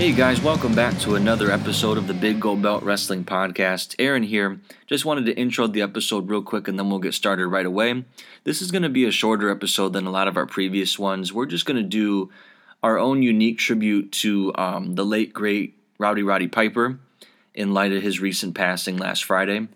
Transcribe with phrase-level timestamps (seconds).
[0.00, 3.94] Hey guys, welcome back to another episode of the Big Gold Belt Wrestling Podcast.
[3.98, 4.58] Aaron here.
[4.86, 8.06] Just wanted to intro the episode real quick and then we'll get started right away.
[8.44, 11.34] This is going to be a shorter episode than a lot of our previous ones.
[11.34, 12.30] We're just going to do
[12.82, 16.98] our own unique tribute to um, the late, great Rowdy Roddy Piper
[17.52, 19.68] in light of his recent passing last Friday.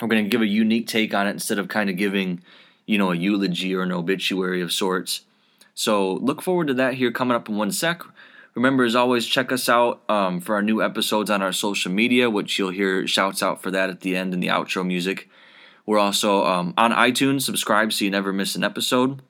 [0.00, 2.40] We're going to give a unique take on it instead of kind of giving,
[2.86, 5.20] you know, a eulogy or an obituary of sorts.
[5.74, 8.00] So look forward to that here coming up in one sec.
[8.54, 12.28] Remember, as always, check us out um, for our new episodes on our social media,
[12.28, 15.28] which you'll hear shouts out for that at the end in the outro music.
[15.86, 17.42] We're also um, on iTunes.
[17.42, 19.22] Subscribe so you never miss an episode,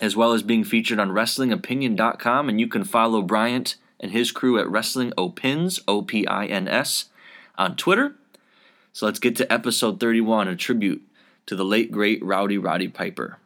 [0.00, 2.48] as well as being featured on WrestlingOpinion.com.
[2.48, 7.06] And you can follow Bryant and his crew at WrestlingOpins, O P I N S,
[7.56, 8.14] on Twitter.
[8.92, 11.02] So let's get to episode 31, a tribute
[11.46, 13.39] to the late, great Rowdy Roddy Piper.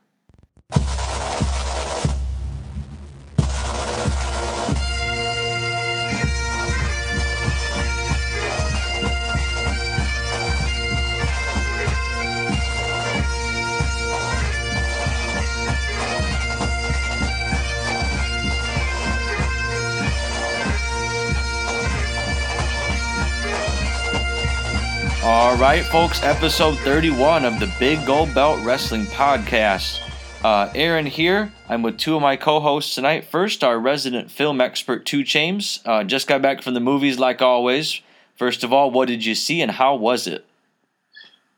[25.64, 29.98] Right, folks, episode 31 of the Big Gold Belt Wrestling Podcast.
[30.44, 31.50] Uh, Aaron here.
[31.70, 33.24] I'm with two of my co hosts tonight.
[33.24, 35.80] First, our resident film expert, Two Chainz.
[35.86, 38.02] Uh, just got back from the movies, like always.
[38.36, 40.44] First of all, what did you see and how was it?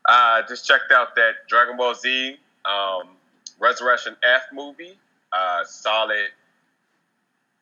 [0.07, 3.09] Uh, just checked out that Dragon Ball Z um,
[3.59, 4.97] Resurrection F movie.
[5.33, 6.29] Uh, solid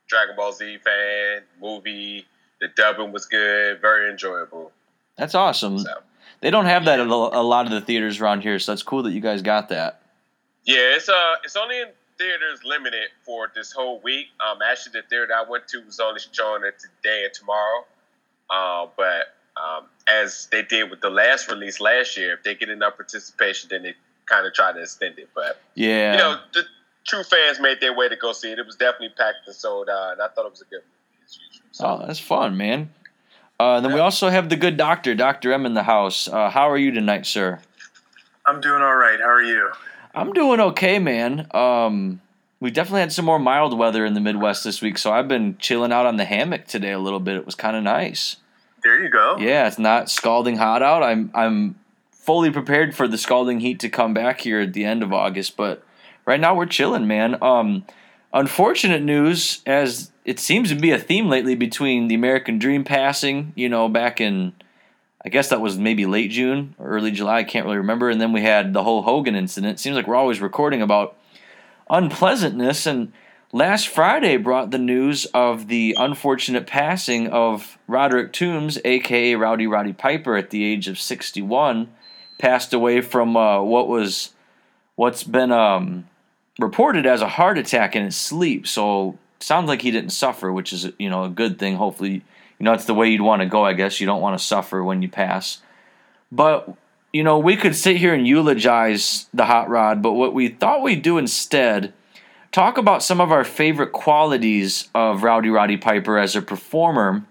[0.08, 2.28] Dragon Ball Z fan movie.
[2.62, 4.72] The dubbing was good, very enjoyable.
[5.18, 5.80] That's awesome.
[5.80, 5.90] So,
[6.46, 9.02] they don't have that at a lot of the theaters around here, so that's cool
[9.02, 10.04] that you guys got that.
[10.64, 11.88] Yeah, it's uh, it's only in
[12.20, 14.28] theaters limited for this whole week.
[14.48, 17.86] Um, actually, the theater I went to was only showing it today and tomorrow.
[18.52, 22.70] Uh, but um, as they did with the last release last year, if they get
[22.70, 23.96] enough participation, then they
[24.28, 25.30] kind of try to extend it.
[25.34, 26.62] But yeah, you know, the
[27.08, 28.60] true fans made their way to go see it.
[28.60, 31.64] It was definitely packed and sold out, and I thought it was a good movie.
[31.72, 31.88] So.
[31.88, 32.92] Oh, that's fun, man.
[33.60, 35.54] Uh, then we also have the good doctor, Dr.
[35.54, 36.28] M, in the house.
[36.28, 37.60] Uh, how are you tonight, sir?
[38.46, 39.20] I'm doing all right.
[39.20, 39.72] How are you?
[40.14, 41.48] I'm doing okay, man.
[41.52, 42.22] Um,
[42.60, 45.58] we definitely had some more mild weather in the Midwest this week, so I've been
[45.58, 47.36] chilling out on the hammock today a little bit.
[47.36, 48.38] It was kind of nice.
[48.84, 49.38] There you go.
[49.40, 51.02] Yeah, it's not scalding hot out.
[51.02, 51.76] I'm I'm
[52.12, 55.58] fully prepared for the scalding heat to come back here at the end of August,
[55.58, 55.84] but
[56.26, 57.42] right now we're chilling, man.
[57.42, 57.86] Um,
[58.36, 63.54] unfortunate news as it seems to be a theme lately between the American Dream passing,
[63.56, 64.54] you know, back in
[65.24, 68.22] I guess that was maybe late June or early July, I can't really remember, and
[68.22, 69.80] then we had the whole Hogan incident.
[69.80, 71.18] Seems like we're always recording about
[71.90, 73.12] unpleasantness and
[73.52, 79.94] last Friday brought the news of the unfortunate passing of Roderick Toombs, aka Rowdy Roddy
[79.94, 81.90] Piper at the age of 61,
[82.38, 84.32] passed away from uh, what was
[84.96, 86.08] what's been um,
[86.60, 88.68] reported as a heart attack in his sleep.
[88.68, 91.76] So sounds like he didn't suffer, which is you know a good thing.
[91.76, 92.24] Hopefully,
[92.60, 93.66] you know that's the way you'd want to go.
[93.66, 95.62] I guess you don't want to suffer when you pass.
[96.32, 96.74] But
[97.14, 100.82] you know we could sit here and eulogize the hot rod, but what we thought
[100.84, 101.94] we'd do instead.
[102.52, 107.26] Talk about some of our favorite qualities of Rowdy Roddy Piper as a performer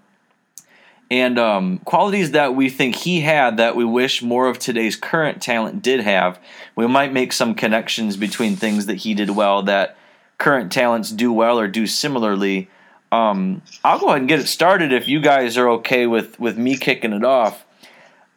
[1.11, 5.43] and um, qualities that we think he had that we wish more of today's current
[5.43, 6.39] talent did have.
[6.75, 9.97] We might make some connections between things that he did well that
[10.39, 12.69] current talents do well or do similarly.
[13.13, 16.59] Um, I'll go ahead and get it started if you guys are okay with, with
[16.59, 17.65] me kicking it off.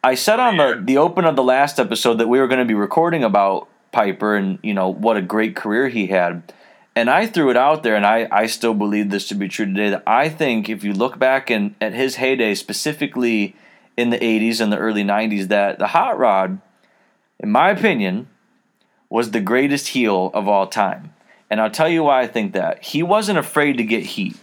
[0.04, 2.64] I said on the, the open of the last episode that we were going to
[2.64, 6.52] be recording about Piper and you know what a great career he had.
[6.98, 9.66] And I threw it out there, and I, I still believe this to be true
[9.66, 9.90] today.
[9.90, 13.54] That I think if you look back in, at his heyday, specifically
[13.96, 16.60] in the 80s and the early 90s, that the Hot Rod,
[17.38, 18.26] in my opinion,
[19.08, 21.14] was the greatest heel of all time.
[21.48, 22.82] And I'll tell you why I think that.
[22.82, 24.36] He wasn't afraid to get heat.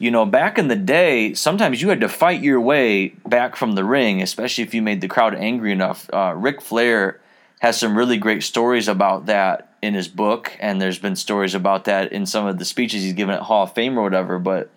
[0.00, 3.76] You know, back in the day, sometimes you had to fight your way back from
[3.76, 6.10] the ring, especially if you made the crowd angry enough.
[6.12, 7.20] Uh, Ric Flair
[7.60, 11.84] has some really great stories about that in his book, and there's been stories about
[11.84, 14.38] that in some of the speeches he's given at Hall of Fame or whatever.
[14.38, 14.70] But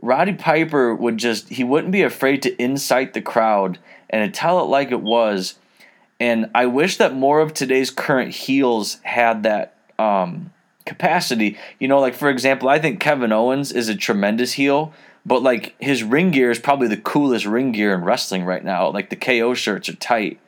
[0.00, 3.78] Roddy Piper would just, he wouldn't be afraid to incite the crowd
[4.10, 5.54] and to tell it like it was.
[6.20, 10.52] And I wish that more of today's current heels had that um,
[10.86, 11.58] capacity.
[11.78, 14.92] You know, like for example, I think Kevin Owens is a tremendous heel,
[15.26, 18.90] but like his ring gear is probably the coolest ring gear in wrestling right now.
[18.90, 20.38] Like the KO shirts are tight.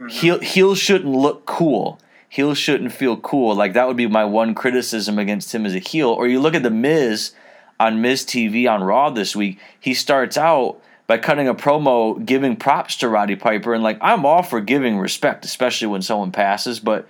[0.00, 0.08] Mm-hmm.
[0.08, 3.54] Heel heels shouldn't look cool heels shouldn't feel cool.
[3.54, 6.10] Like that would be my one criticism against him as a heel.
[6.10, 7.32] Or you look at the Miz.
[7.80, 12.56] on Miz TV on Raw this week, he starts out by cutting a promo giving
[12.56, 16.80] props to Roddy Piper and like I'm all for giving respect, especially when someone passes,
[16.80, 17.08] but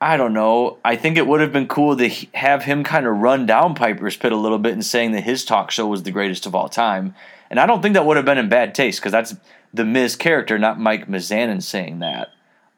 [0.00, 0.78] I don't know.
[0.84, 4.16] I think it would have been cool to have him kind of run down Piper's
[4.16, 6.68] pit a little bit and saying that his talk show was the greatest of all
[6.68, 7.16] time.
[7.50, 9.34] And I don't think that would have been in bad taste because that's
[9.74, 12.28] the Miz character, not Mike Mizanin saying that.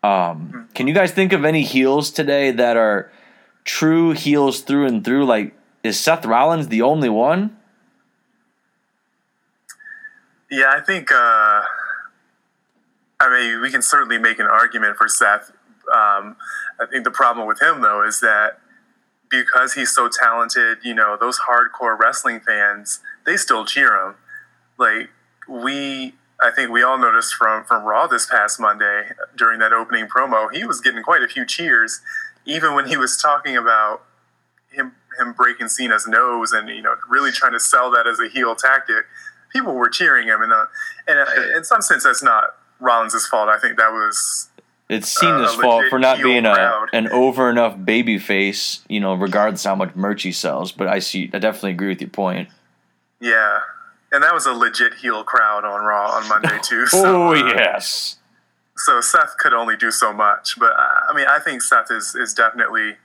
[0.03, 3.11] Um, can you guys think of any heels today that are
[3.65, 5.27] true heels through and through?
[5.27, 7.57] Like, is Seth Rollins the only one?
[10.51, 11.13] Yeah, I think.
[11.13, 11.63] Uh,
[13.21, 15.53] I mean, we can certainly make an argument for Seth.
[15.93, 16.37] Um,
[16.81, 18.61] I think the problem with him, though, is that
[19.31, 24.15] because he's so talented, you know, those hardcore wrestling fans, they still cheer him.
[24.77, 25.11] Like
[25.49, 30.07] we, I think we all noticed from from Raw this past Monday during that opening
[30.07, 32.01] promo, he was getting quite a few cheers,
[32.45, 34.03] even when he was talking about
[34.71, 38.29] him him breaking Cena's nose and you know really trying to sell that as a
[38.29, 39.07] heel tactic
[39.53, 40.67] people were cheering him, and uh,
[41.07, 43.49] and uh, in some sense, that's not Rollins' fault.
[43.49, 44.49] I think that was
[44.89, 49.15] it's Cena's uh, fault for not being a, an over enough baby face, you know,
[49.15, 50.73] regardless how much merch he sells.
[50.73, 52.49] But I see, I definitely agree with your point.
[53.21, 53.61] Yeah,
[54.13, 56.87] and that was a legit heel crowd on Raw on Monday too.
[56.87, 58.17] So, oh uh, yes.
[58.77, 62.15] So Seth could only do so much, but uh, I mean, I think Seth is
[62.15, 62.97] is definitely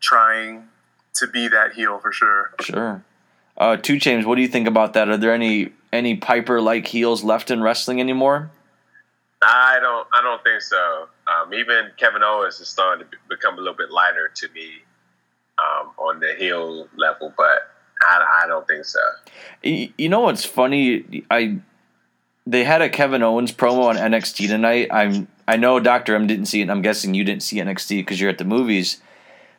[0.00, 0.68] trying
[1.14, 2.52] to be that heel for sure.
[2.60, 3.02] Sure.
[3.56, 5.08] Uh, 2 Chainz, what do you think about that?
[5.08, 8.50] Are there any any Piper like heels left in wrestling anymore?
[9.42, 10.06] I don't.
[10.12, 11.08] I don't think so.
[11.26, 14.78] Um, even Kevin Owens is starting to become a little bit lighter to me
[15.58, 17.67] um, on the heel level, but
[18.42, 19.00] I, don't think so.
[19.62, 21.24] You know what's funny?
[21.30, 21.58] I
[22.46, 24.88] they had a Kevin Owens promo on NXT tonight.
[24.90, 26.62] I'm I know Doctor M didn't see it.
[26.62, 29.00] and I'm guessing you didn't see NXT because you're at the movies.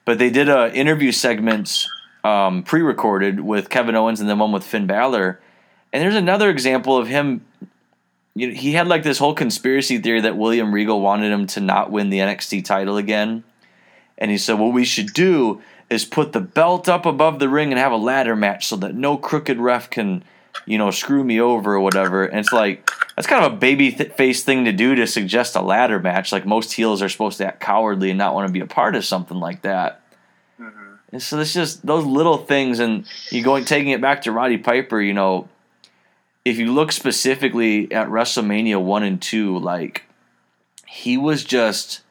[0.05, 1.87] But they did a interview segments
[2.23, 5.39] um, pre-recorded with Kevin Owens and then one with Finn Balor
[5.91, 7.45] and there's another example of him.
[8.35, 11.59] You know, he had like this whole conspiracy theory that William Regal wanted him to
[11.59, 13.43] not win the NXT title again.
[14.17, 17.71] And he said, What we should do is put the belt up above the ring
[17.71, 20.23] and have a ladder match so that no crooked ref can,
[20.65, 22.25] you know, screw me over or whatever.
[22.25, 25.55] And it's like, that's kind of a baby th- face thing to do to suggest
[25.55, 26.31] a ladder match.
[26.31, 28.95] Like most heels are supposed to act cowardly and not want to be a part
[28.95, 30.01] of something like that.
[30.59, 30.93] Mm-hmm.
[31.11, 32.79] And so it's just those little things.
[32.79, 35.49] And you going, taking it back to Roddy Piper, you know,
[36.45, 40.03] if you look specifically at WrestleMania 1 and 2, like
[40.85, 42.01] he was just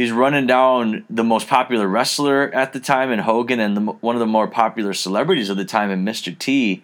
[0.00, 4.16] he's running down the most popular wrestler at the time in Hogan and the, one
[4.16, 6.36] of the more popular celebrities of the time in Mr.
[6.36, 6.82] T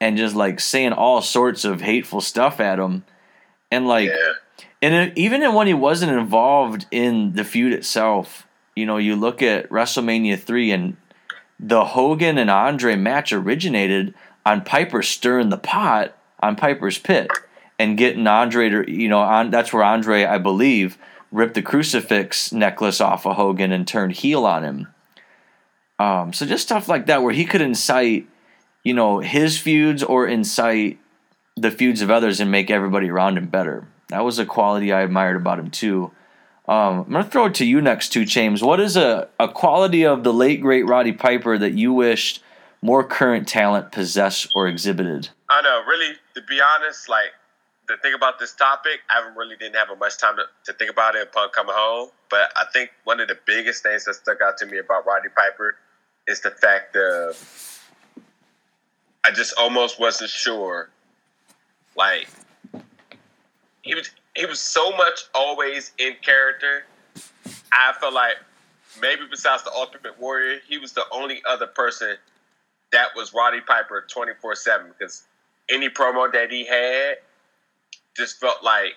[0.00, 3.02] and just like saying all sorts of hateful stuff at him
[3.72, 4.68] and like yeah.
[4.80, 9.68] and even when he wasn't involved in the feud itself, you know, you look at
[9.68, 10.96] WrestleMania 3 and
[11.58, 14.14] the Hogan and Andre match originated
[14.46, 17.28] on Piper stirring the pot on Piper's pit
[17.76, 20.96] and getting Andre to, you know, on that's where Andre, I believe,
[21.32, 24.88] ripped the crucifix necklace off of Hogan and turned heel on him.
[25.98, 28.28] Um, so just stuff like that where he could incite,
[28.84, 30.98] you know, his feuds or incite
[31.56, 33.86] the feuds of others and make everybody around him better.
[34.08, 36.12] That was a quality I admired about him too.
[36.68, 38.62] Um, I'm gonna throw it to you next, 2 Chainz.
[38.62, 42.42] What is a, a quality of the late great Roddy Piper that you wished
[42.82, 45.30] more current talent possessed or exhibited?
[45.48, 47.32] I know, really, to be honest, like
[47.88, 51.16] the thing about this topic, I really didn't have much time to, to think about
[51.16, 52.10] it upon coming home.
[52.30, 55.28] But I think one of the biggest things that stuck out to me about Roddy
[55.28, 55.76] Piper
[56.28, 57.36] is the fact that
[59.24, 60.88] I just almost wasn't sure.
[61.96, 62.28] Like
[63.82, 66.84] he was he was so much always in character.
[67.72, 68.36] I felt like
[69.00, 72.16] maybe besides the Ultimate Warrior, he was the only other person
[72.92, 75.24] that was Roddy Piper 24 7 because
[75.68, 77.16] any promo that he had
[78.16, 78.94] just felt like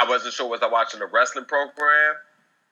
[0.00, 2.16] I wasn't sure was I watching a wrestling program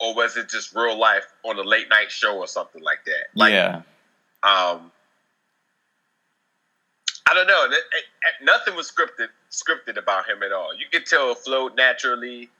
[0.00, 3.26] or was it just real life on a late night show or something like that.
[3.34, 3.82] Like, yeah.
[4.42, 4.92] Um,
[7.28, 7.64] I don't know.
[7.64, 10.74] It, it, it, nothing was scripted scripted about him at all.
[10.74, 12.50] You could tell it flowed naturally.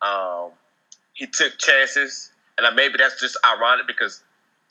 [0.00, 0.50] Um,
[1.12, 4.22] he took chances, and maybe that's just ironic because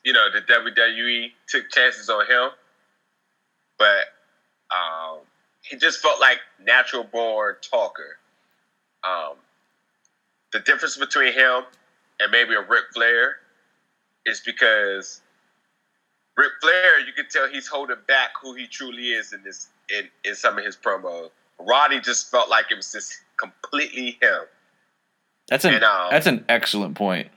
[0.06, 2.52] you know, the WWE took chances on him,
[3.78, 4.06] but
[4.72, 5.18] um,
[5.70, 8.18] he just felt like natural born talker.
[9.04, 9.36] Um,
[10.54, 11.64] the difference between him
[12.20, 13.38] and maybe a Ric Flair
[14.26, 15.22] is because
[16.38, 20.10] Ric Flair, you can tell he's holding back who he truly is in this in,
[20.24, 21.30] in some of his promos.
[21.60, 24.42] Roddy just felt like it was just completely him.
[25.48, 27.30] That's an and, um, that's an excellent point.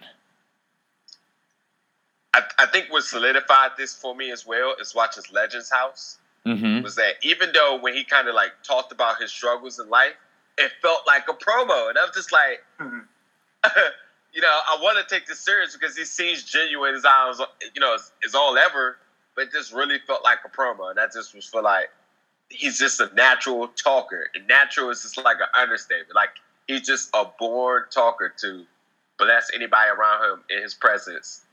[2.35, 6.19] I, I think what solidified this for me as well is watching Legends House.
[6.47, 6.83] Mm-hmm.
[6.83, 10.15] Was that even though when he kind of like talked about his struggles in life,
[10.57, 13.05] it felt like a promo, and I was just like, Mhm.
[14.33, 17.41] you know, I want to take this serious because he seems genuine as I was,
[17.75, 18.99] you know, as, as all ever,
[19.35, 21.91] but it just really felt like a promo, and that just was for like
[22.51, 26.31] he's just a natural talker, and natural is just like an understatement, like
[26.67, 28.65] he's just a born talker to
[29.19, 31.45] bless anybody around him in his presence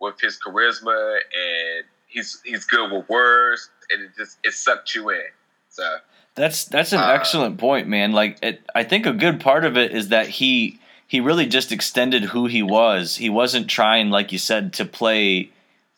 [0.00, 5.10] with his charisma and he's he's good with words and it just it sucked you
[5.10, 5.20] in.
[5.68, 5.96] So
[6.34, 8.12] That's that's an Uh, excellent point, man.
[8.12, 11.72] Like it, I think a good part of it is that he he really just
[11.72, 13.16] extended who he was.
[13.16, 15.50] He wasn't trying, like you said, to play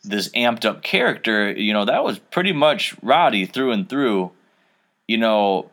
[0.03, 1.53] this amped up character.
[1.53, 4.33] You know, that was pretty much Roddy through and through.
[5.07, 5.71] You know,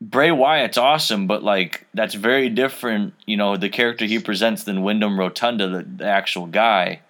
[0.00, 3.14] Bray Wyatt's awesome, but like that's very different.
[3.26, 7.00] You know, the character he presents than Wyndham Rotunda, the, the actual guy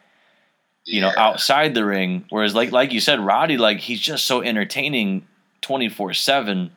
[0.89, 1.23] you know, yeah.
[1.23, 2.25] outside the ring.
[2.31, 5.27] Whereas, like like you said, Roddy, like he's just so entertaining,
[5.61, 6.71] twenty four seven.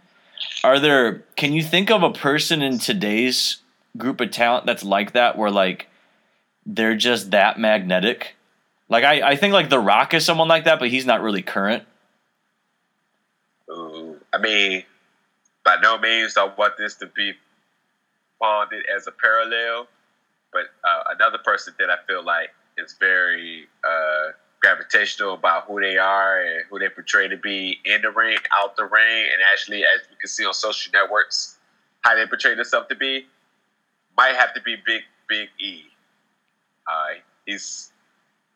[0.64, 1.24] Are there?
[1.38, 3.58] Can you think of a person in today's
[3.98, 5.88] group of talent that's like that, where like
[6.66, 8.36] they're just that magnetic?
[8.90, 11.42] Like I, I think like The Rock is someone like that, but he's not really
[11.42, 11.84] current.
[13.70, 14.84] Ooh, I mean,
[15.64, 17.32] by no means I want this to be
[18.42, 19.88] bonded as a parallel,
[20.52, 22.50] but uh, another person that I feel like
[22.84, 28.02] is very uh, gravitational about who they are and who they portray to be in
[28.02, 31.58] the ring, out the ring, and actually, as you can see on social networks,
[32.02, 33.26] how they portray themselves to be,
[34.18, 35.84] might have to be Big Big E.
[36.88, 37.92] Uh, he's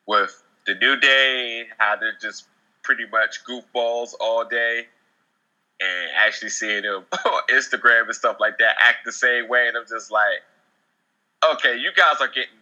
[0.06, 2.46] with the New Day, how they're just
[2.82, 4.86] pretty much goofballs all day
[5.80, 9.76] and actually seeing them on Instagram and stuff like that act the same way, and
[9.76, 10.42] I'm just like,
[11.52, 12.55] okay, you guys are getting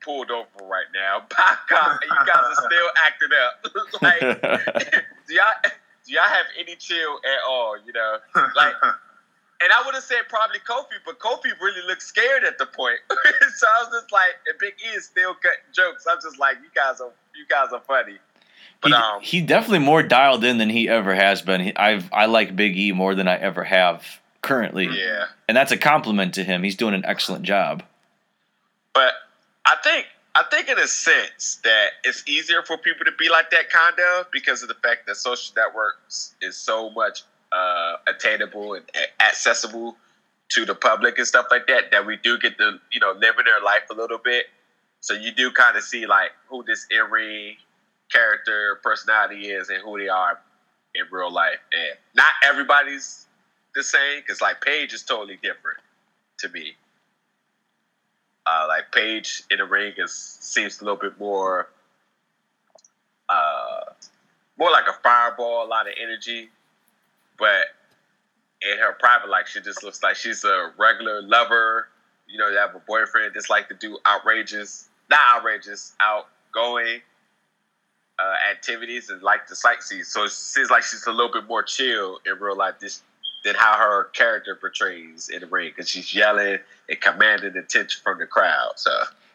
[0.00, 1.20] pulled over right now.
[1.36, 3.66] Back up, you guys are still acting up.
[4.02, 5.70] like, do y'all
[6.06, 7.76] do y'all have any chill at all?
[7.84, 8.18] You know,
[8.56, 12.66] like, and I would have said probably Kofi, but Kofi really looked scared at the
[12.66, 12.98] point.
[13.10, 16.06] so I was just like, and Big E is still cutting jokes.
[16.10, 18.18] I'm just like, you guys are you guys are funny.
[18.80, 21.60] But he, um, he definitely more dialed in than he ever has been.
[21.60, 25.26] He, I've I like Big E more than I ever have currently, yeah.
[25.48, 26.62] and that's a compliment to him.
[26.62, 27.82] He's doing an excellent job.
[28.94, 29.12] But
[29.68, 33.50] I think I think in a sense that it's easier for people to be like
[33.50, 37.22] that kind of because of the fact that social networks is so much
[37.52, 38.84] uh, attainable and
[39.20, 39.96] accessible
[40.50, 43.34] to the public and stuff like that that we do get to you know live
[43.38, 44.46] in their life a little bit.
[45.00, 47.56] So you do kind of see like who this in-ring
[48.10, 50.38] character personality is and who they are
[50.94, 51.58] in real life.
[51.72, 53.26] And not everybody's
[53.74, 55.78] the same because like Paige is totally different
[56.38, 56.74] to me.
[58.50, 61.68] Uh, like Paige in the ring is seems a little bit more,
[63.28, 63.92] uh,
[64.58, 66.48] more like a fireball, a lot of energy.
[67.38, 67.66] But
[68.62, 71.88] in her private life, she just looks like she's a regular lover.
[72.26, 77.00] You know, you have a boyfriend that's like to do outrageous, not outrageous, outgoing
[78.18, 80.04] uh, activities and like to sightsee.
[80.04, 83.02] So it seems like she's a little bit more chill in real life this,
[83.44, 88.18] than how her character portrays in the ring because she's yelling and commanding attention from
[88.18, 88.72] the crowd.
[88.76, 88.90] So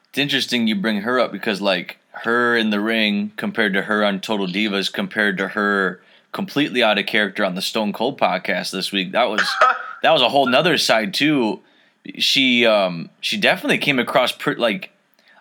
[0.09, 4.03] It's interesting you bring her up because like her in the ring compared to her
[4.03, 8.71] on Total Divas compared to her completely out of character on the Stone Cold podcast
[8.71, 9.11] this week.
[9.11, 9.41] That was
[10.03, 11.61] that was a whole nother side too.
[12.17, 14.91] She um she definitely came across pretty like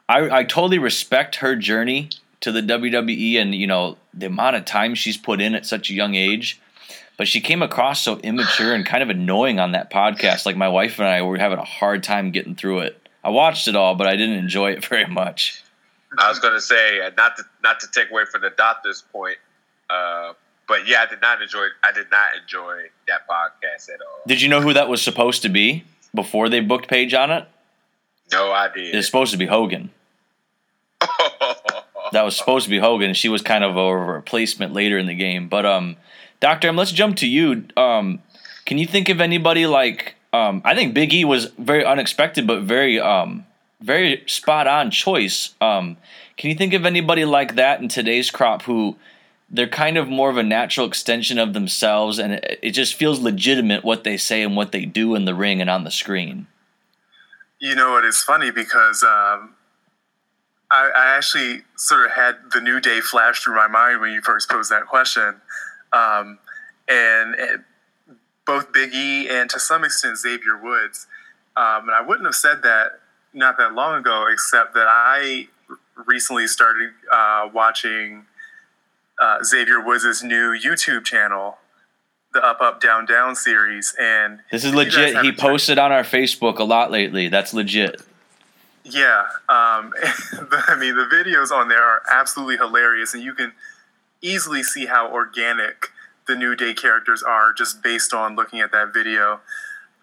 [0.09, 4.65] I I totally respect her journey to the WWE and you know the amount of
[4.65, 6.61] time she's put in at such a young age.
[7.23, 10.45] But she came across so immature and kind of annoying on that podcast.
[10.45, 13.01] Like my wife and I were having a hard time getting through it.
[13.23, 15.63] I watched it all, but I didn't enjoy it very much.
[16.19, 19.03] I was going to say, uh, not to not to take away from the doctor's
[19.13, 19.37] point,
[19.89, 20.33] uh,
[20.67, 21.69] but yeah, I did not enjoy.
[21.85, 24.23] I did not enjoy that podcast at all.
[24.27, 27.47] Did you know who that was supposed to be before they booked Paige on it?
[28.33, 28.99] No I idea.
[28.99, 29.93] It's supposed to be Hogan.
[32.13, 33.15] That was supposed to be Hogan.
[33.15, 35.49] She was kind of a replacement later in the game.
[35.49, 35.97] But um,
[36.43, 37.67] Doctor M, let's jump to you.
[37.77, 38.21] Um,
[38.65, 40.17] can you think of anybody like?
[40.33, 43.47] Um, I think Big E was very unexpected, but very um,
[43.81, 45.55] very spot on choice.
[45.61, 45.99] Um,
[46.37, 48.97] can you think of anybody like that in today's crop who?
[49.55, 53.21] They're kind of more of a natural extension of themselves, and it, it just feels
[53.21, 56.47] legitimate what they say and what they do in the ring and on the screen.
[57.61, 59.55] You know, it is funny because um,
[60.71, 64.23] I, I actually sort of had the new day flash through my mind when you
[64.23, 65.37] first posed that question.
[65.93, 66.39] Um,
[66.89, 67.61] and it,
[68.47, 71.07] both Big E and to some extent Xavier Woods.
[71.57, 73.01] Um, and I wouldn't have said that
[73.33, 75.49] not that long ago, except that I
[76.07, 78.25] recently started uh, watching
[79.21, 81.59] uh, Xavier Woods' new YouTube channel,
[82.33, 85.19] the Up Up Down Down series, and this is legit.
[85.23, 87.29] He posted on our Facebook a lot lately.
[87.29, 88.03] That's legit.
[88.85, 89.93] Yeah, um,
[90.69, 93.53] I mean the videos on there are absolutely hilarious, and you can
[94.23, 95.89] easily see how organic
[96.27, 99.41] the New Day characters are just based on looking at that video.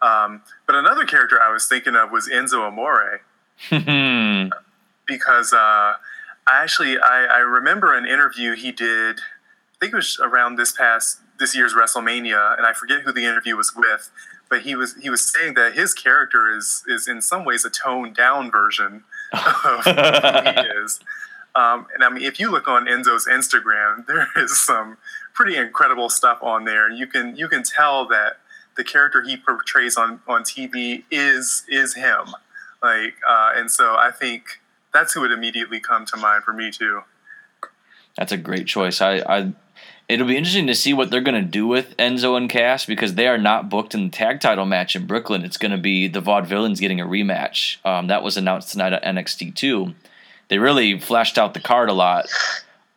[0.01, 3.21] Um, but another character I was thinking of was Enzo Amore,
[5.07, 9.19] because uh, I actually I, I remember an interview he did.
[9.19, 13.25] I think it was around this past this year's WrestleMania, and I forget who the
[13.25, 14.11] interview was with,
[14.49, 17.69] but he was he was saying that his character is is in some ways a
[17.69, 20.99] toned down version of who he is.
[21.59, 24.97] Um, and I mean, if you look on Enzo's Instagram, there is some
[25.33, 26.89] pretty incredible stuff on there.
[26.89, 28.37] You can you can tell that
[28.77, 32.33] the character he portrays on on TV is is him.
[32.81, 34.61] Like, uh, and so I think
[34.93, 37.01] that's who would immediately come to mind for me too.
[38.15, 39.01] That's a great choice.
[39.01, 39.53] I, I
[40.07, 43.15] it'll be interesting to see what they're going to do with Enzo and Cass because
[43.15, 45.43] they are not booked in the tag title match in Brooklyn.
[45.43, 47.85] It's going to be the Vaudevillains getting a rematch.
[47.85, 49.93] Um, that was announced tonight at NXT two.
[50.49, 52.27] They really flashed out the card a lot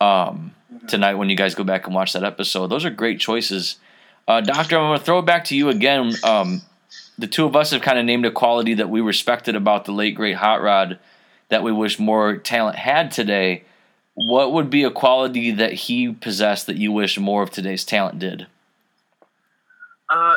[0.01, 0.53] um,
[0.87, 2.67] tonight when you guys go back and watch that episode.
[2.67, 3.77] Those are great choices.
[4.27, 6.13] Uh, Doctor, I'm going to throw it back to you again.
[6.23, 6.61] Um,
[7.17, 9.91] the two of us have kind of named a quality that we respected about the
[9.91, 10.99] late great Hot Rod
[11.49, 13.63] that we wish more talent had today
[14.15, 18.19] what would be a quality that he possessed that you wish more of today's talent
[18.19, 18.47] did?
[20.09, 20.35] Uh,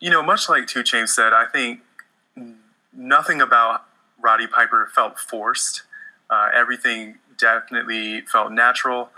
[0.00, 1.80] you know, much like Two Chainz said, I think
[2.92, 3.84] nothing about
[4.20, 5.82] Roddy Piper felt forced.
[6.28, 9.10] Uh, everything definitely felt natural.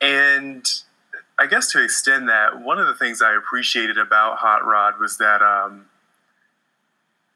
[0.00, 0.64] And
[1.38, 5.18] I guess to extend that, one of the things I appreciated about Hot Rod was
[5.18, 5.86] that um,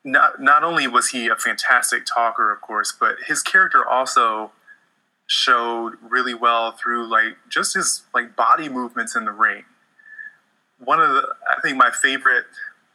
[0.04, 4.52] not not only was he a fantastic talker, of course, but his character also
[5.26, 9.64] showed really well through like just his like body movements in the ring.
[10.78, 12.46] One of the I think my favorite,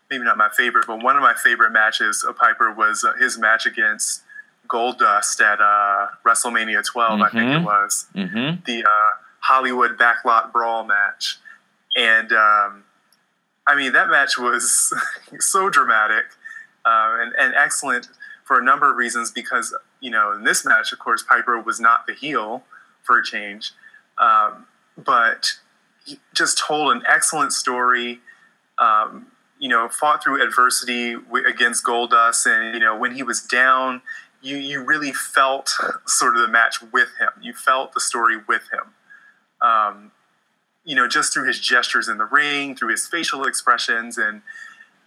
[0.10, 3.38] maybe not my favorite, but one of my favorite matches of Piper was uh, his
[3.38, 4.23] match against
[4.67, 7.21] Goldust at uh, WrestleMania 12, mm-hmm.
[7.23, 7.65] I think it mm-hmm.
[7.65, 8.62] was mm-hmm.
[8.65, 11.38] the uh, Hollywood Backlot Brawl match,
[11.95, 12.84] and um,
[13.67, 14.93] I mean that match was
[15.39, 16.25] so dramatic
[16.86, 18.08] uh, and, and excellent
[18.45, 21.80] for a number of reasons because you know in this match of course piper was
[21.80, 22.63] not the heel
[23.03, 23.71] for a change
[24.17, 24.65] um,
[24.97, 25.53] but
[26.06, 28.21] he just told an excellent story
[28.80, 29.27] um,
[29.60, 34.01] you know fought through adversity against goldust and you know when he was down
[34.41, 35.69] you you really felt
[36.06, 38.93] sort of the match with him you felt the story with him
[39.67, 40.12] um,
[40.84, 44.41] you know just through his gestures in the ring through his facial expressions and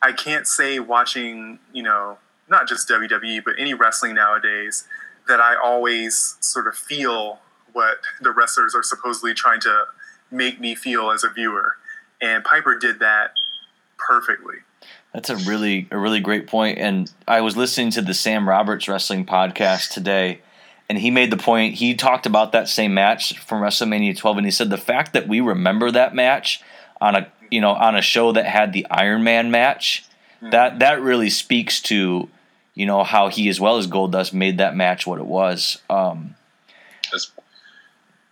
[0.03, 2.19] i can't say watching you know
[2.51, 4.87] not just WWE, but any wrestling nowadays,
[5.29, 7.39] that I always sort of feel
[7.73, 9.85] what the wrestlers are supposedly trying to
[10.31, 11.77] make me feel as a viewer.
[12.21, 13.31] And Piper did that
[13.97, 14.57] perfectly.
[15.13, 16.79] That's a really a really great point.
[16.79, 20.41] And I was listening to the Sam Roberts wrestling podcast today,
[20.89, 21.75] and he made the point.
[21.75, 25.27] He talked about that same match from WrestleMania 12, and he said the fact that
[25.27, 26.63] we remember that match
[27.01, 30.05] on a you know on a show that had the Iron Man match,
[30.37, 30.51] mm-hmm.
[30.51, 32.29] that that really speaks to
[32.75, 35.79] you know how he as well as Goldust made that match what it was.
[35.91, 36.37] Um,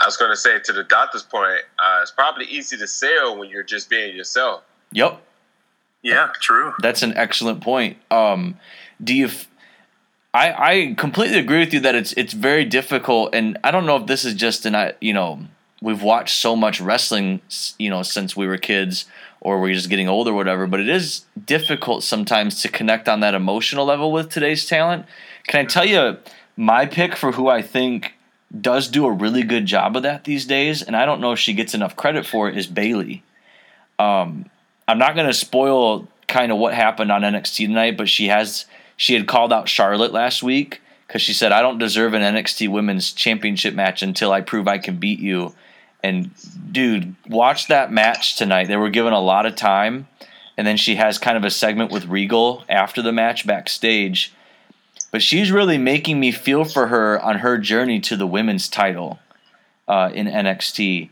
[0.00, 3.36] I was going to say to the doctor's point, uh, it's probably easy to sell
[3.36, 4.62] when you're just being yourself.
[4.92, 5.20] Yep.
[6.08, 6.74] Yeah, true.
[6.80, 7.98] That's an excellent point.
[8.10, 8.58] Um,
[9.02, 9.26] do you?
[9.26, 9.48] F-
[10.34, 13.96] I I completely agree with you that it's it's very difficult, and I don't know
[13.96, 15.40] if this is just an you know
[15.80, 17.40] we've watched so much wrestling
[17.78, 19.06] you know since we were kids
[19.40, 20.66] or we're just getting older, or whatever.
[20.66, 25.06] But it is difficult sometimes to connect on that emotional level with today's talent.
[25.46, 26.18] Can I tell you
[26.56, 28.14] my pick for who I think
[28.60, 30.82] does do a really good job of that these days?
[30.82, 32.56] And I don't know if she gets enough credit for it.
[32.56, 33.22] Is Bayley.
[33.98, 34.46] Um,
[34.88, 38.66] I'm not going to spoil kind of what happened on NXT tonight, but she has
[38.96, 42.68] she had called out Charlotte last week because she said I don't deserve an NXT
[42.68, 45.54] Women's Championship match until I prove I can beat you
[46.02, 46.30] and
[46.72, 48.68] dude, watch that match tonight.
[48.68, 50.06] They were given a lot of time,
[50.56, 54.32] and then she has kind of a segment with Regal after the match backstage.
[55.10, 59.18] But she's really making me feel for her on her journey to the women's title
[59.86, 61.08] uh, in NXT,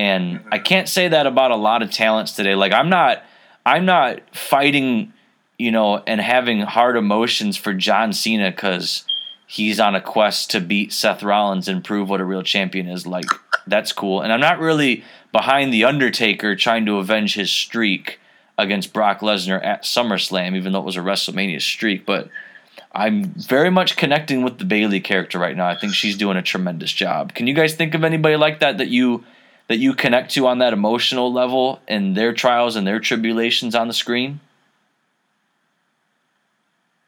[0.00, 0.48] and mm-hmm.
[0.50, 2.54] I can't say that about a lot of talents today.
[2.54, 3.22] Like I'm not,
[3.66, 5.12] I'm not fighting,
[5.58, 9.04] you know, and having hard emotions for John Cena because
[9.46, 13.06] he's on a quest to beat Seth Rollins and prove what a real champion is
[13.06, 13.26] like
[13.66, 14.22] that's cool.
[14.22, 18.18] And I'm not really behind The Undertaker trying to avenge his streak
[18.56, 22.06] against Brock Lesnar at SummerSlam, even though it was a WrestleMania streak.
[22.06, 22.30] But
[22.92, 25.68] I'm very much connecting with the Bayley character right now.
[25.68, 27.34] I think she's doing a tremendous job.
[27.34, 29.24] Can you guys think of anybody like that that you
[29.70, 33.86] that you connect to on that emotional level and their trials and their tribulations on
[33.86, 34.40] the screen?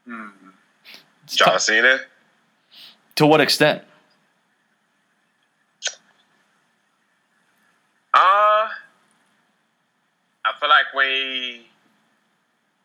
[0.07, 0.29] Hmm.
[1.27, 1.99] John Cena.
[3.17, 3.83] To what extent?
[8.15, 8.69] Uh, I
[10.61, 11.67] feel like we.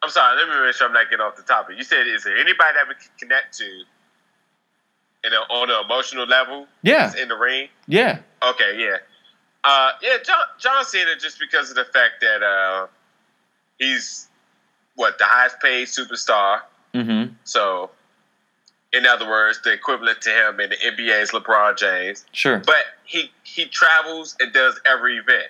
[0.02, 0.38] I'm sorry.
[0.38, 1.78] Let me make sure I'm not getting off the topic.
[1.78, 3.66] You said, is there anybody that we can connect to,
[5.24, 6.66] you know, on an emotional level?
[6.82, 7.14] Yeah.
[7.22, 7.68] In the ring.
[7.88, 8.22] Yeah.
[8.42, 8.80] Okay.
[8.80, 8.98] Yeah.
[9.68, 10.18] Uh, yeah.
[10.24, 12.88] John John Cena, just because of the fact that uh,
[13.78, 14.30] he's
[14.96, 16.62] what the highest paid superstar.
[16.94, 17.34] Mm-hmm.
[17.44, 17.90] So,
[18.94, 22.26] in other words, the equivalent to him in the NBA is LeBron James.
[22.32, 22.60] Sure.
[22.60, 25.50] But he he travels and does every event.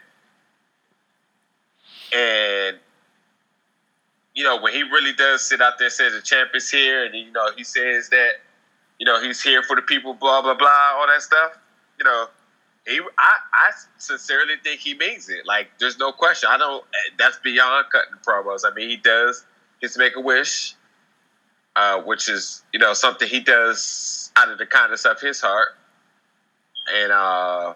[2.11, 2.77] And
[4.33, 7.05] you know, when he really does sit out there and says the champ is here
[7.05, 8.31] and you know, he says that,
[8.97, 11.51] you know, he's here for the people, blah blah blah, all that stuff,
[11.99, 12.27] you know,
[12.87, 15.45] he I, I sincerely think he means it.
[15.45, 16.49] Like there's no question.
[16.51, 16.83] I don't
[17.17, 18.61] that's beyond cutting promos.
[18.65, 19.45] I mean he does
[19.81, 20.73] his make a wish.
[21.75, 25.75] Uh, which is, you know, something he does out of the kindness of his heart
[26.93, 27.73] and uh,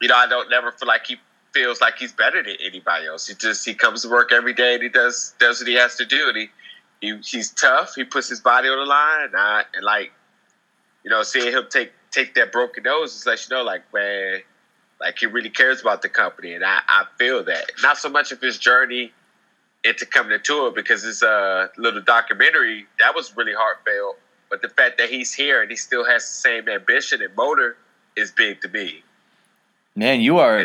[0.00, 1.16] you know, I don't never feel like he
[1.52, 3.26] feels like he's better than anybody else.
[3.26, 5.96] He just he comes to work every day and he does does what he has
[5.96, 6.48] to do, and he,
[7.00, 7.94] he he's tough.
[7.94, 10.12] He puts his body on the line, and, I, and like
[11.04, 14.40] you know, seeing him take take that broken nose and let you know, like man,
[15.00, 18.32] like he really cares about the company, and I I feel that not so much
[18.32, 19.12] of his journey
[19.84, 24.18] into coming to it because it's a little documentary that was really heartfelt
[24.50, 27.76] but the fact that he's here and he still has the same ambition and motor
[28.16, 29.02] is big to me.
[29.94, 30.64] Man, you are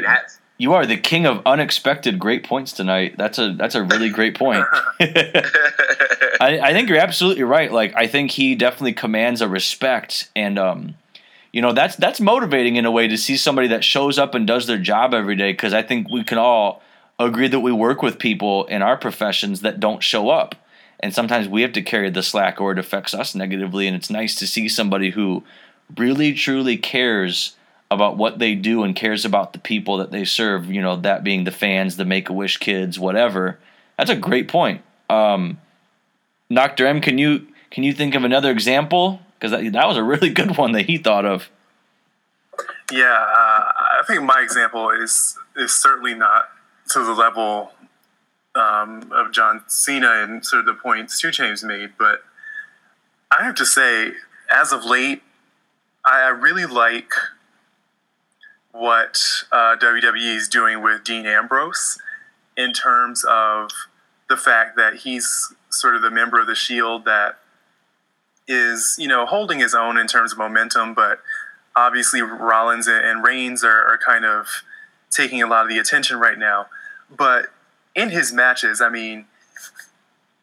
[0.57, 3.15] you are the king of unexpected great points tonight.
[3.17, 4.65] That's a that's a really great point.
[4.99, 7.71] I, I think you're absolutely right.
[7.71, 10.95] Like I think he definitely commands a respect, and um,
[11.53, 14.45] you know that's that's motivating in a way to see somebody that shows up and
[14.45, 15.53] does their job every day.
[15.53, 16.81] Because I think we can all
[17.19, 20.55] agree that we work with people in our professions that don't show up,
[20.99, 23.87] and sometimes we have to carry the slack, or it affects us negatively.
[23.87, 25.43] And it's nice to see somebody who
[25.95, 27.55] really truly cares
[27.91, 30.71] about what they do and cares about the people that they serve.
[30.71, 33.59] You know, that being the fans, the Make a Wish kids, whatever.
[33.97, 34.81] That's a great point.
[35.07, 35.59] Um,
[36.51, 36.87] Dr.
[36.87, 39.19] M, can you can you think of another example?
[39.43, 41.49] Because that, that was a really good one that he thought of.
[42.89, 46.47] Yeah, uh, I think my example is is certainly not
[46.91, 47.73] to the level
[48.55, 52.23] um, of John Cena and sort of the points Two Chainz made, but
[53.37, 54.13] I have to say,
[54.49, 55.23] as of late,
[56.05, 57.11] I really like
[58.71, 59.19] what
[59.51, 61.99] uh, WWE is doing with Dean Ambrose
[62.55, 63.71] in terms of
[64.29, 67.39] the fact that he's sort of the member of the Shield that
[68.47, 71.19] is, you know, holding his own in terms of momentum, but
[71.75, 74.47] obviously Rollins and Reigns are, are kind of
[75.09, 76.67] taking a lot of the attention right now.
[77.15, 77.47] But
[77.95, 79.25] in his matches, I mean,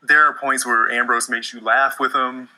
[0.03, 2.49] there are points where Ambrose makes you laugh with him.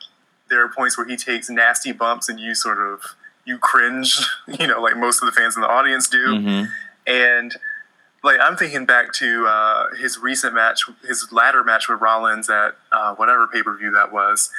[0.49, 3.01] There are points where he takes nasty bumps and you sort of
[3.45, 4.17] you cringe,
[4.59, 6.27] you know, like most of the fans in the audience do.
[6.27, 6.65] Mm-hmm.
[7.05, 7.55] And
[8.23, 12.75] like I'm thinking back to uh, his recent match, his ladder match with Rollins at
[12.91, 14.49] uh, whatever pay per view that was,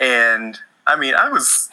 [0.00, 1.70] and I mean I was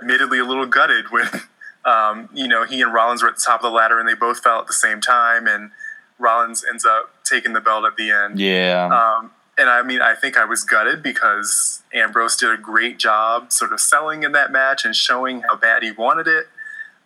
[0.00, 1.28] admittedly a little gutted when
[1.84, 4.14] um, you know he and Rollins were at the top of the ladder and they
[4.14, 5.70] both fell at the same time, and
[6.18, 8.38] Rollins ends up taking the belt at the end.
[8.38, 8.86] Yeah.
[8.86, 13.52] Um, and I mean, I think I was gutted because Ambrose did a great job
[13.52, 16.48] sort of selling in that match and showing how bad he wanted it,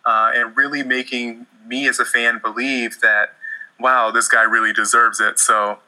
[0.05, 3.33] uh, and really making me as a fan believe that,
[3.79, 5.37] wow, this guy really deserves it.
[5.37, 5.79] So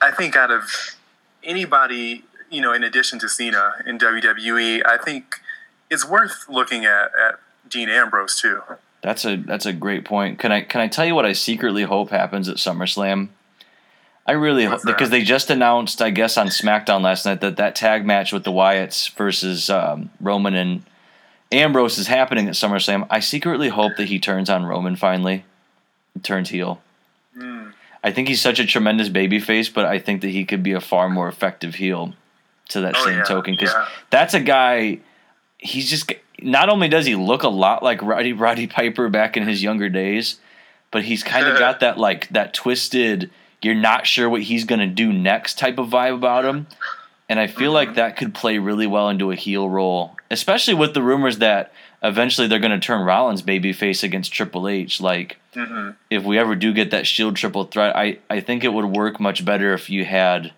[0.00, 0.96] I think out of
[1.44, 5.40] anybody, you know, in addition to Cena in WWE, I think
[5.90, 8.62] it's worth looking at, at Dean Ambrose too.
[9.02, 10.38] That's a that's a great point.
[10.38, 13.28] Can I can I tell you what I secretly hope happens at SummerSlam?
[14.26, 17.76] I really hope because they just announced, I guess, on SmackDown last night that that
[17.76, 20.82] tag match with the Wyatts versus um, Roman and
[21.52, 23.06] Ambrose is happening at SummerSlam.
[23.10, 25.44] I secretly hope that he turns on Roman finally,
[26.22, 26.80] turns heel.
[27.36, 27.74] Mm.
[28.02, 30.80] I think he's such a tremendous babyface, but I think that he could be a
[30.80, 32.14] far more effective heel
[32.70, 33.86] to that Oh, same yeah, token because yeah.
[34.10, 34.98] that's a guy.
[35.58, 39.46] He's just not only does he look a lot like Roddy Roddy Piper back in
[39.46, 40.38] his younger days,
[40.90, 43.30] but he's kind of got that like that twisted.
[43.62, 46.66] You're not sure what he's gonna do next type of vibe about him,
[47.28, 47.74] and I feel Mm-hmm.
[47.74, 51.72] like that could play really well into a heel role, especially with the rumors that
[52.02, 55.00] eventually they're gonna turn Rollins babyface against Triple H.
[55.00, 58.72] Like hmm if we ever do get that Shield triple threat, I I think it
[58.72, 60.52] would work much better if you had.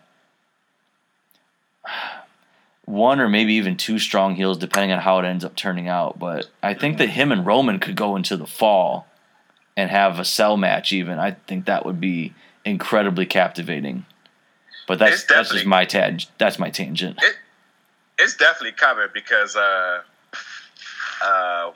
[2.87, 6.19] One or maybe even two strong heels, depending on how it ends up turning out.
[6.19, 9.07] But I think that him and Roman could go into the fall
[9.77, 10.93] and have a cell match.
[10.93, 12.33] Even I think that would be
[12.65, 14.07] incredibly captivating.
[14.87, 16.23] But that's that's just my tag.
[16.39, 17.19] That's my tangent.
[17.21, 17.37] It,
[18.19, 20.03] it's definitely coming because uh,
[21.25, 21.73] uh,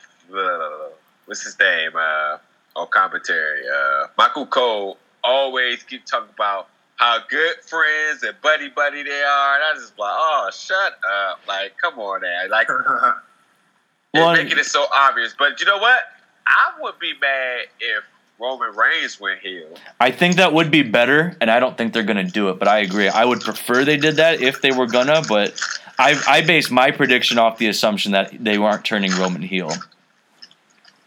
[1.26, 1.92] what's his name?
[1.94, 2.38] Uh,
[2.76, 6.68] on commentary, uh, Michael Cole always keep talking about
[7.00, 9.54] how good friends and buddy buddy they are.
[9.54, 11.40] And I just like, oh, shut up!
[11.48, 12.50] Like, come on, man.
[12.50, 12.68] Like,
[14.14, 15.34] well, making it so obvious.
[15.36, 15.98] But you know what?
[16.46, 18.04] I would be mad if
[18.38, 19.68] Roman Reigns went heel.
[19.98, 22.58] I think that would be better, and I don't think they're going to do it.
[22.58, 23.08] But I agree.
[23.08, 25.22] I would prefer they did that if they were gonna.
[25.26, 25.58] But
[25.98, 29.72] I I base my prediction off the assumption that they weren't turning Roman heel.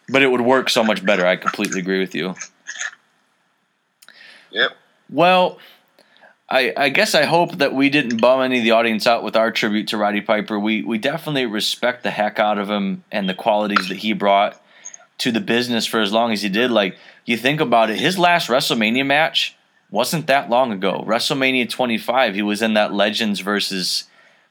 [0.10, 1.23] But it would work so much better.
[1.23, 2.34] I completely agree with you.
[4.49, 4.71] Yep.
[5.12, 5.60] Well,
[6.54, 9.36] I, I guess I hope that we didn't bum any of the audience out with
[9.36, 10.60] our tribute to Roddy Piper.
[10.60, 14.62] We we definitely respect the heck out of him and the qualities that he brought
[15.18, 16.70] to the business for as long as he did.
[16.70, 19.56] Like you think about it, his last WrestleMania match
[19.89, 21.04] wasn't that long ago.
[21.08, 24.04] WrestleMania 25, he was in that Legends versus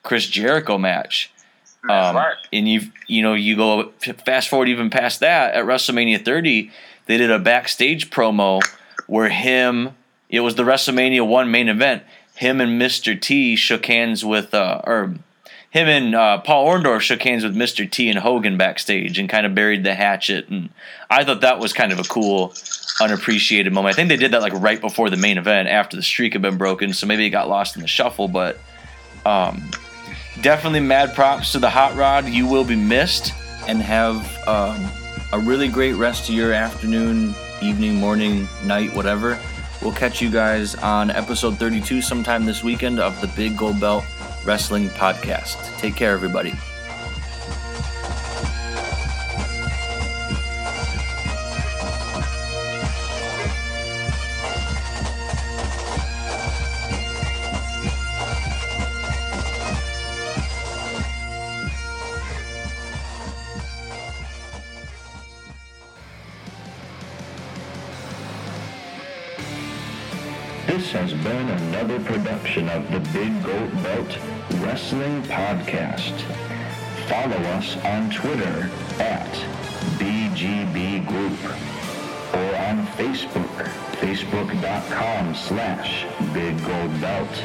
[0.03, 1.33] Chris Jericho match.
[1.85, 2.35] Um, right.
[2.53, 3.93] And you you know you go
[4.27, 6.69] fast forward even past that at WrestleMania 30,
[7.07, 8.61] they did a backstage promo
[9.07, 9.95] where him
[10.33, 12.03] it was the WrestleMania one main event.
[12.35, 13.21] Him and Mr.
[13.21, 15.15] T shook hands with, uh, or
[15.71, 17.89] him and uh, Paul Orndorff shook hands with Mr.
[17.89, 20.49] T and Hogan backstage and kind of buried the hatchet.
[20.49, 20.71] And
[21.11, 22.55] I thought that was kind of a cool,
[23.01, 23.95] unappreciated moment.
[23.95, 26.43] I think they did that like right before the main event after the streak had
[26.43, 28.27] been broken, so maybe it got lost in the shuffle.
[28.27, 28.59] But
[29.27, 29.71] um,
[30.41, 32.27] definitely mad props to the Hot Rod.
[32.27, 33.33] You will be missed
[33.69, 34.17] and have
[34.49, 34.91] um,
[35.33, 39.39] a really great rest of your afternoon, evening, morning, night, whatever.
[39.83, 44.05] We'll catch you guys on episode 32 sometime this weekend of the Big Gold Belt
[44.45, 45.77] Wrestling Podcast.
[45.79, 46.55] Take care, everybody.
[70.73, 74.19] Has been another production of the Big Gold Belt
[74.63, 76.19] Wrestling Podcast.
[77.09, 79.31] Follow us on Twitter at
[79.99, 81.39] BGB Group
[82.33, 83.55] or on Facebook,
[84.01, 87.45] facebook.com slash Big Gold Belt.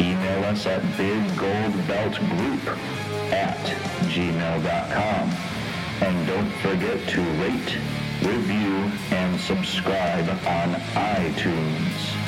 [0.00, 2.76] Email us at biggoldbeltgroup
[3.32, 3.64] at
[4.10, 5.30] gmail.com.
[6.02, 7.78] And don't forget to rate,
[8.22, 12.19] review, and subscribe on iTunes.